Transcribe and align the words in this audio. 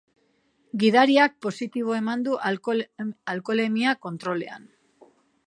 Gidariak 0.83 1.35
positibo 1.47 1.93
eman 1.97 2.23
du 2.29 2.39
alkoholemia-kontrolean. 3.35 4.67